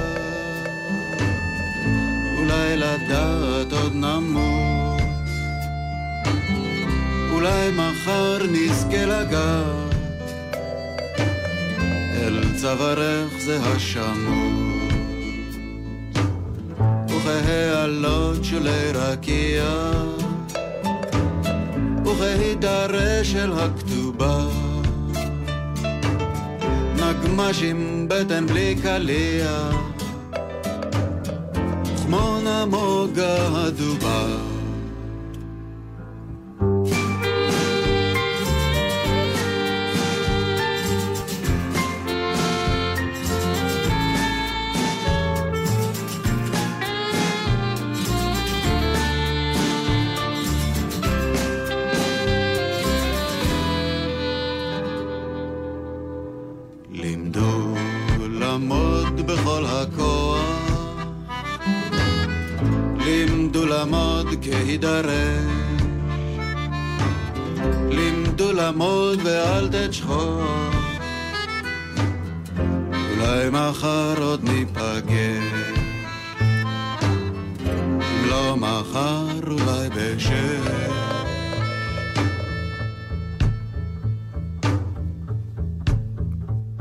[2.38, 4.69] אולי לדעת עוד נמות
[7.40, 9.94] אולי מחר נזכה לגעת.
[12.14, 14.88] אל צווארך זה השמור
[17.08, 19.90] וכהעלות שולי רקיע
[22.04, 24.44] וכהידרה של הכתובה.
[26.96, 29.70] נגמש עם בטן בלי קליע
[32.02, 34.49] כמו נמוגה הדובה
[64.50, 65.44] כהידרש,
[67.90, 70.42] לימדו לעמוד ואל תשחור,
[72.92, 75.70] אולי מחר עוד ניפגש,
[78.00, 80.30] אם לא מחר אולי בשש.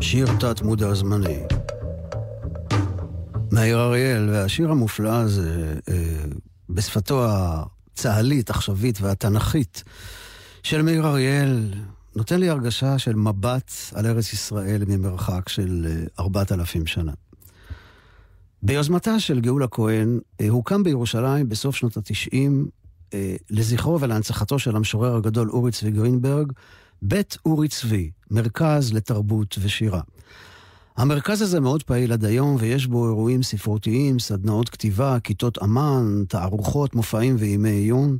[0.01, 1.39] שיר תת מודע זמני.
[3.51, 6.08] מאיר אריאל, והשיר המופלא הזה, אה,
[6.79, 9.83] בשפתו הצה"לית, עכשווית והתנ"כית
[10.63, 11.73] של מאיר אריאל,
[12.15, 17.11] נותן לי הרגשה של מבט על ארץ ישראל ממרחק של אה, ארבעת אלפים שנה.
[18.63, 22.67] ביוזמתה של גאולה כהן, אה, הוקם בירושלים בסוף שנות התשעים,
[23.13, 26.51] אה, לזכרו ולהנצחתו של המשורר הגדול אורי צבי גרינברג,
[27.01, 30.01] בית אורי צבי, מרכז לתרבות ושירה.
[30.99, 36.95] המרכז הזה מאוד פעיל עד היום, ויש בו אירועים ספרותיים, סדנאות כתיבה, כיתות אמן, תערוכות,
[36.95, 38.17] מופעים וימי עיון.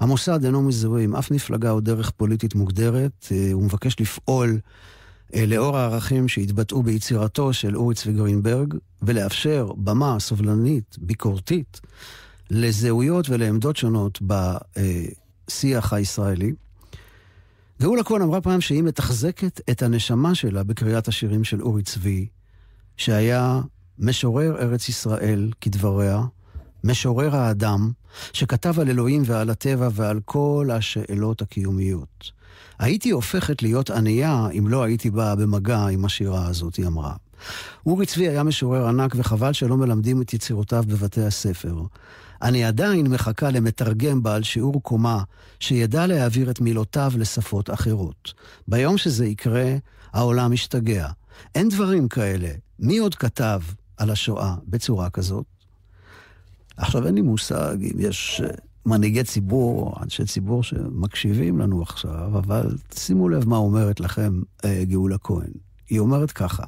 [0.00, 4.58] המוסד אינו מזוהה עם אף מפלגה או דרך פוליטית מוגדרת, אה, הוא מבקש לפעול
[5.34, 11.80] אה, לאור הערכים שהתבטאו ביצירתו של אורי צבי גרינברג, ולאפשר במה סובלנית, ביקורתית,
[12.50, 14.18] לזהויות ולעמדות שונות
[15.48, 16.52] בשיח הישראלי.
[17.82, 22.26] גאולה כהן אמרה פעם שהיא מתחזקת את הנשמה שלה בקריאת השירים של אורי צבי,
[22.96, 23.60] שהיה
[23.98, 26.20] משורר ארץ ישראל, כדבריה,
[26.84, 27.90] משורר האדם,
[28.32, 32.30] שכתב על אלוהים ועל הטבע ועל כל השאלות הקיומיות.
[32.78, 37.14] הייתי הופכת להיות ענייה אם לא הייתי באה במגע עם השירה הזאת, היא אמרה.
[37.86, 41.82] אורי צבי היה משורר ענק וחבל שלא מלמדים את יצירותיו בבתי הספר.
[42.42, 45.22] אני עדיין מחכה למתרגם בעל שיעור קומה,
[45.60, 48.34] שידע להעביר את מילותיו לשפות אחרות.
[48.68, 49.76] ביום שזה יקרה,
[50.12, 51.08] העולם ישתגע.
[51.54, 52.48] אין דברים כאלה.
[52.78, 53.60] מי עוד כתב
[53.96, 55.44] על השואה בצורה כזאת?
[56.76, 58.50] עכשיו אין לי מושג אם יש אה,
[58.86, 65.18] מנהיגי ציבור אנשי ציבור שמקשיבים לנו עכשיו, אבל שימו לב מה אומרת לכם אה, גאולה
[65.18, 65.52] כהן.
[65.88, 66.62] היא אומרת ככה,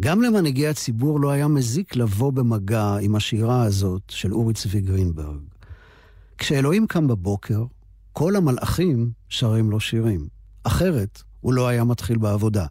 [0.00, 5.40] גם למנהיגי הציבור לא היה מזיק לבוא במגע עם השירה הזאת של אורי צבי גרינברג.
[6.38, 7.64] כשאלוהים קם בבוקר,
[8.12, 10.28] כל המלאכים שרים לו שירים.
[10.64, 12.66] אחרת, הוא לא היה מתחיל בעבודה.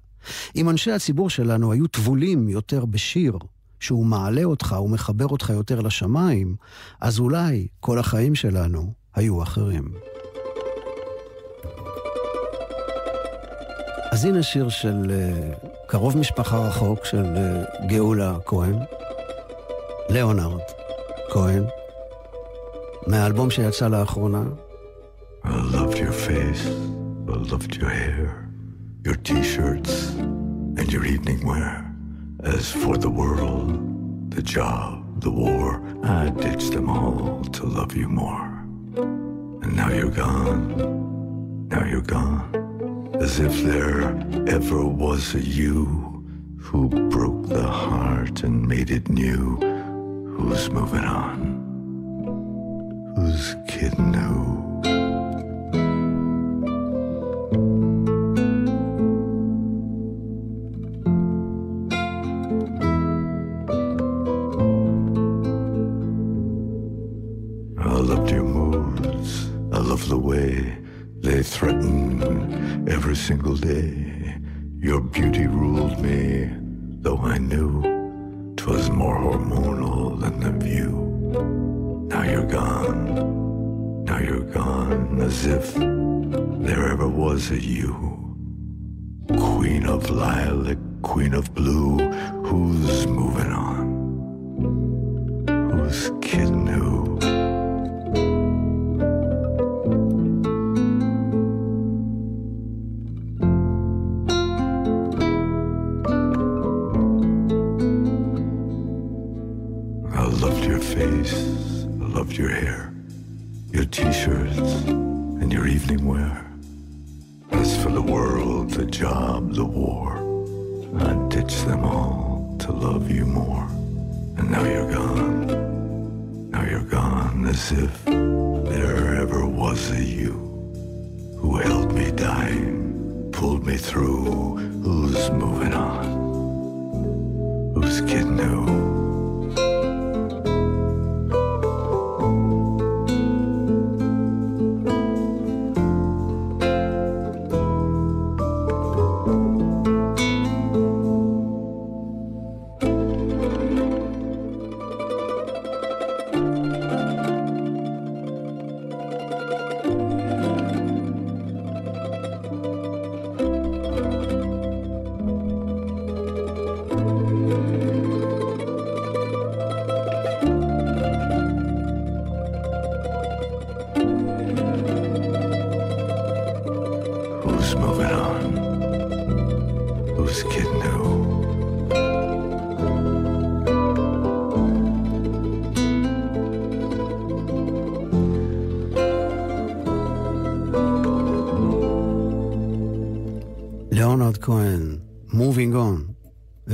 [0.56, 3.38] אם אנשי הציבור שלנו היו טבולים יותר בשיר,
[3.80, 6.56] שהוא מעלה אותך ומחבר אותך יותר לשמיים,
[7.02, 9.94] אז אולי כל החיים שלנו היו אחרים.
[14.12, 18.77] אז הנה שיר של uh, קרוב משפחה רחוק של uh, גאולה כהן,
[20.09, 20.61] ליאונרד
[21.31, 21.65] כהן,
[23.07, 24.43] מהאלבום שיצא לאחרונה.
[25.45, 26.67] I loved your face,
[27.29, 28.49] I loved your hair,
[29.07, 29.95] your t-shirts
[30.79, 31.75] and your evening wear.
[32.43, 33.69] As for the world,
[34.37, 38.49] the job, the war, I ditched them all to love you more.
[39.63, 40.61] And now you're gone,
[41.73, 42.62] now you're gone.
[43.24, 44.10] As if there
[44.50, 46.26] ever was a you
[46.60, 49.56] who broke the heart and made it new.
[50.36, 51.38] Who's moving on?
[53.16, 54.53] Who's kidding who?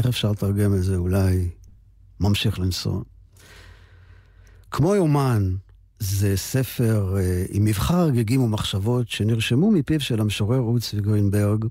[0.10, 0.96] אפשר לתרגם את זה?
[0.96, 1.50] אולי
[2.20, 3.02] ממשיך לנסוע.
[4.72, 5.56] כמו יומן,
[6.00, 11.66] זה ספר אה, עם מבחר הרגגים ומחשבות שנרשמו מפיו של המשורר רות צבי גרינברג.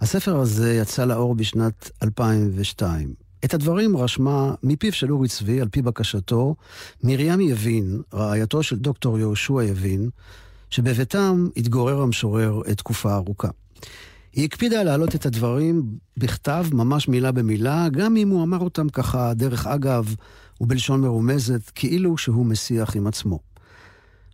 [0.00, 3.14] הספר הזה יצא לאור בשנת 2002.
[3.44, 6.54] את הדברים רשמה מפיו של אורי צבי, על פי בקשתו,
[7.02, 10.10] מרים יבין, רעייתו של דוקטור יהושע יבין,
[10.70, 13.48] שבביתם התגורר המשורר תקופה ארוכה.
[14.34, 15.82] היא הקפידה להעלות את הדברים
[16.16, 20.14] בכתב, ממש מילה במילה, גם אם הוא אמר אותם ככה, דרך אגב,
[20.60, 23.38] ובלשון מרומזת, כאילו שהוא משיח עם עצמו.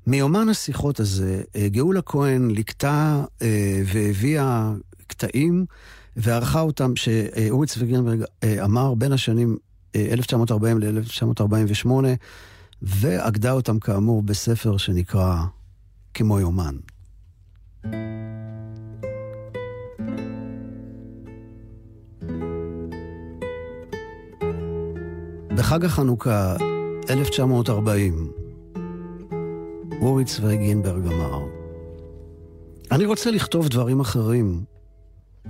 [0.06, 4.72] מיומן השיחות הזה, אה, גאולה כהן לקטה אה, והביאה
[5.06, 5.66] קטעים
[6.16, 9.56] וערכה אותם, שאורי צבי גרינברג אה, אמר בין השנים
[9.94, 11.90] אה, 1940 ל-1948,
[12.82, 15.36] ואגדה אותם כאמור בספר שנקרא
[16.14, 16.74] כמו יומן.
[25.56, 26.56] בחג החנוכה
[27.10, 28.30] 1940,
[30.00, 31.46] אורי צבי גינברג אמר,
[32.92, 34.64] אני רוצה לכתוב דברים אחרים,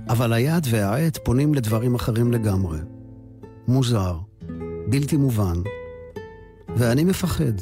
[0.09, 2.79] אבל היד והעט פונים לדברים אחרים לגמרי.
[3.67, 4.17] מוזר,
[4.89, 5.61] בלתי מובן,
[6.75, 7.53] ואני מפחד.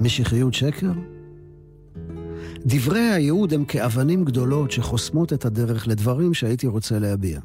[0.00, 0.92] משיחיות שקר?
[2.66, 7.40] דברי הייעוד הם כאבנים גדולות שחוסמות את הדרך לדברים שהייתי רוצה להביע.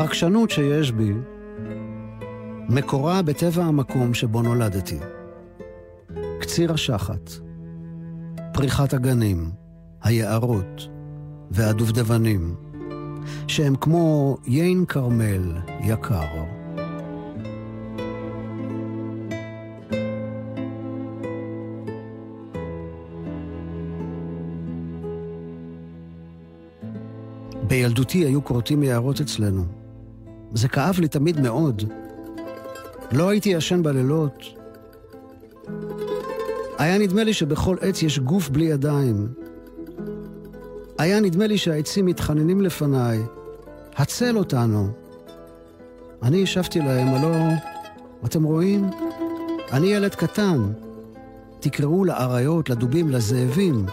[0.00, 1.12] הרגשנות שיש בי
[2.68, 4.98] מקורה בטבע המקום שבו נולדתי.
[6.40, 7.30] קציר השחת,
[8.52, 9.50] פריחת הגנים,
[10.02, 10.88] היערות
[11.50, 12.54] והדובדבנים,
[13.48, 16.44] שהם כמו יין כרמל יקר.
[27.68, 29.79] בילדותי היו כורתים יערות אצלנו.
[30.54, 31.82] זה כאב לי תמיד מאוד.
[33.12, 34.44] לא הייתי ישן בלילות.
[36.78, 39.28] היה נדמה לי שבכל עץ יש גוף בלי ידיים.
[40.98, 43.22] היה נדמה לי שהעצים מתחננים לפניי,
[43.96, 44.88] הצל אותנו.
[46.22, 47.36] אני השבתי להם, הלא,
[48.24, 48.90] אתם רואים?
[49.72, 50.72] אני ילד קטן.
[51.60, 53.86] תקראו לאריות, לדובים, לזאבים.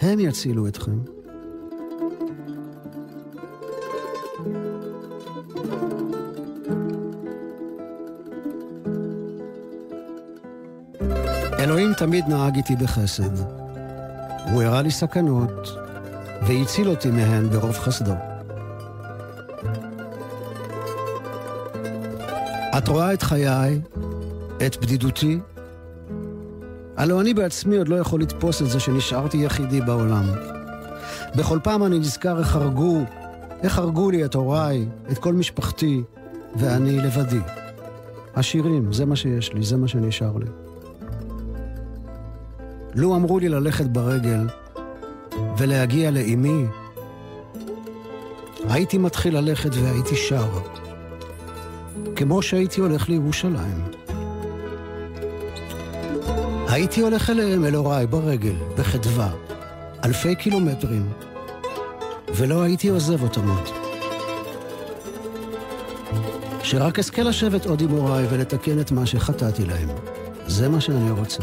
[0.00, 0.98] הם יצילו אתכם.
[12.00, 13.38] תמיד נהג איתי בחסד.
[14.52, 15.68] הוא הראה לי סכנות,
[16.42, 18.12] והציל אותי מהן ברוב חסדו.
[22.78, 23.80] את רואה את חיי,
[24.66, 25.38] את בדידותי?
[26.96, 30.24] הלא אני בעצמי עוד לא יכול לתפוס את זה שנשארתי יחידי בעולם.
[31.36, 33.04] בכל פעם אני נזכר איך הרגו,
[33.62, 36.02] איך הרגו לי את הוריי, את כל משפחתי,
[36.56, 37.40] ואני לבדי.
[38.36, 40.69] השירים, זה מה שיש לי, זה מה שנשאר לי.
[42.94, 44.46] לו אמרו לי ללכת ברגל
[45.58, 46.64] ולהגיע לאימי,
[48.68, 50.48] הייתי מתחיל ללכת והייתי שר,
[52.16, 53.84] כמו שהייתי הולך לירושלים.
[56.68, 59.30] הייתי הולך אליהם, אל הוריי, ברגל, בחדווה,
[60.04, 61.08] אלפי קילומטרים,
[62.34, 63.68] ולא הייתי עוזב אותם עוד.
[66.62, 69.88] שרק אזכה לשבת עוד עם הוריי ולתקן את מה שחטאתי להם.
[70.46, 71.42] זה מה שאני רוצה.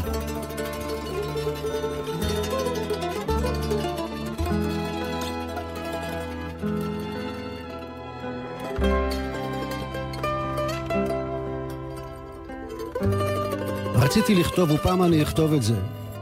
[14.18, 15.74] רציתי לכתוב, ופעם אני אכתוב את זה.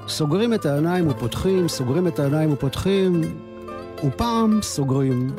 [0.08, 3.20] סוגרים את העיניים ופותחים, סוגרים את העיניים ופותחים,
[4.04, 5.30] ופעם סוגרים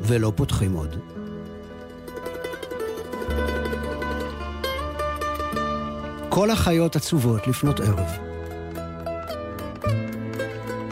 [0.00, 0.96] ולא פותחים עוד.
[6.28, 8.08] כל החיות עצובות לפנות ערב.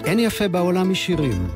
[0.04, 1.48] אין יפה בעולם משירים.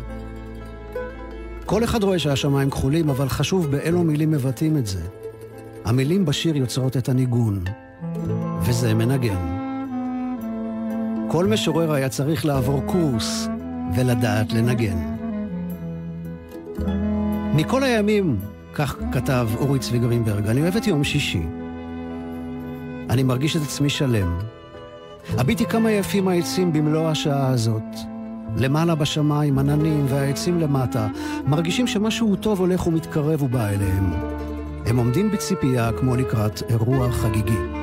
[1.67, 5.03] כל אחד רואה שהשמיים כחולים, אבל חשוב באילו מילים מבטאים את זה.
[5.85, 7.65] המילים בשיר יוצרות את הניגון,
[8.63, 9.63] וזה מנגן.
[11.29, 13.49] כל משורר היה צריך לעבור קורס
[13.97, 14.97] ולדעת לנגן.
[17.55, 18.37] מכל הימים,
[18.75, 21.43] כך כתב אורי צבי גרינברג, אני אוהב את יום שישי.
[23.11, 24.39] אני מרגיש את עצמי שלם.
[25.39, 27.83] הביטי כמה יפים העצים במלוא השעה הזאת.
[28.57, 31.09] למעלה בשמיים, עננים והעצים למטה,
[31.47, 34.13] מרגישים שמשהו טוב הולך ומתקרב ובא אליהם.
[34.87, 37.82] הם עומדים בציפייה כמו לקראת אירוע חגיגי.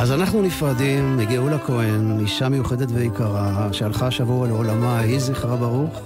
[0.00, 6.00] אז אנחנו נפרדים מגאולה כהן, אישה מיוחדת ויקרה, שהלכה השבוע לעולמה, יהי זכרה ברוך.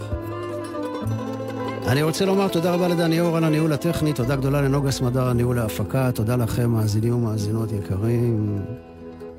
[1.87, 5.33] אני רוצה לומר תודה רבה לדני אור על הניהול הטכני, תודה גדולה לנוגה סמדר על
[5.33, 8.59] ניהול ההפקה, תודה לכם מאזינים ומאזינות יקרים.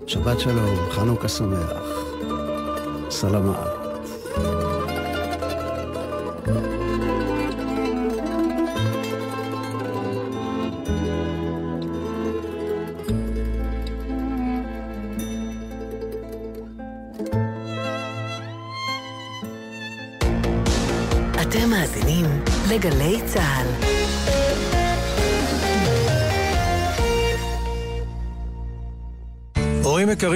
[0.08, 1.84] שבת שלום, חנוכה שמח.
[3.10, 3.75] סלמה.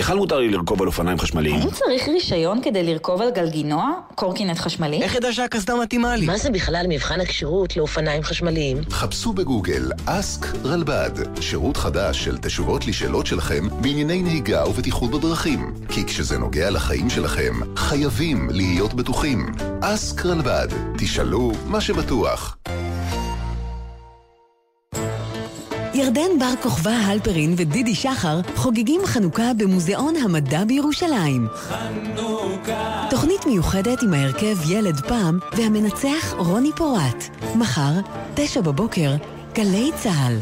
[0.00, 1.56] היכן מותר לי לרכוב על אופניים חשמליים?
[1.56, 3.92] האם צריך רישיון כדי לרכוב על גלגינוע?
[4.14, 5.02] קורקינט חשמלי?
[5.02, 6.26] איך ידע שהקסדה מתאימה לי?
[6.26, 8.78] מה זה בכלל מבחן הכשירות לאופניים חשמליים?
[8.90, 15.74] חפשו בגוגל אסק רלב"ד, שירות חדש של תשובות לשאלות שלכם בענייני נהיגה ובטיחות בדרכים.
[15.88, 19.46] כי כשזה נוגע לחיים שלכם, חייבים להיות בטוחים.
[19.80, 22.56] אסק רלב"ד, תשאלו מה שבטוח.
[25.94, 31.48] ירדן בר כוכבא הלפרין ודידי שחר חוגגים חנוכה במוזיאון המדע בירושלים.
[31.54, 37.24] חנוכה תוכנית מיוחדת עם ההרכב ילד פעם והמנצח רוני פורט.
[37.54, 37.92] מחר,
[38.34, 39.14] תשע בבוקר,
[39.54, 40.36] גלי צה"ל.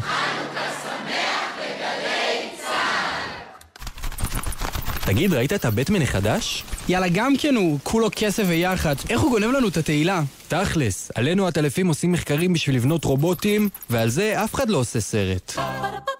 [5.05, 6.63] תגיד, ראית את הבטמן החדש?
[6.89, 8.97] יאללה, גם כן הוא, כולו כסף ויח"צ.
[9.09, 10.21] איך הוא גונב לנו את התהילה?
[10.49, 15.53] תכלס, עלינו הטלפים עושים מחקרים בשביל לבנות רובוטים, ועל זה אף אחד לא עושה סרט.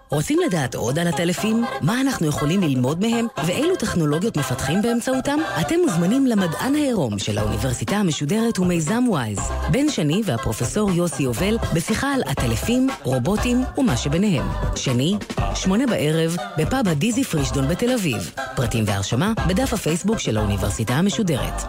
[0.10, 1.66] רוצים לדעת עוד על הטלפים?
[1.82, 3.28] מה אנחנו יכולים ללמוד מהם?
[3.46, 5.40] ואילו טכנולוגיות מפתחים באמצעותם?
[5.62, 9.40] אתם מוזמנים למדען העירום של האוניברסיטה המשודרת ומיזם וויז.
[9.72, 14.48] בן שני והפרופסור יוסי יובל בשיחה על הטלפים, רובוטים ומה שביניהם.
[14.76, 15.18] שני,
[15.56, 18.32] שמונה בערב, בפאב הדיזי פרישדון בתל אביב.
[18.56, 21.64] פרטים והרשמה בדף הפייסבוק של האוניברסיטה המשודרת.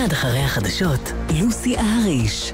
[0.00, 2.52] מיד אחרי החדשות, לוסי אהריש.